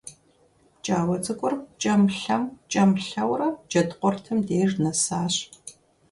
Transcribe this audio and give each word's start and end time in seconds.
ПкӀауэ 0.75 1.15
цӀыкӀур 1.23 1.53
пкӀэм-лъэм, 1.61 2.43
пкӀэм-лъэурэ 2.61 3.47
Джэд 3.69 3.89
къуртым 3.99 4.37
деж 4.47 4.71
нэсащ. 4.83 5.35